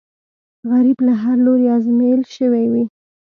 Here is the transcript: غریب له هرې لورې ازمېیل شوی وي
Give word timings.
غریب 0.69 0.99
له 1.07 1.13
هرې 1.21 1.41
لورې 1.45 1.67
ازمېیل 1.77 2.21
شوی 2.35 2.65
وي 2.71 2.83